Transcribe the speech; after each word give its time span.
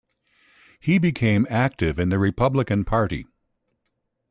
He 0.79 0.97
became 0.97 1.45
active 1.51 1.99
in 1.99 2.09
the 2.09 2.17
Republican 2.17 2.85
Party. 2.85 3.27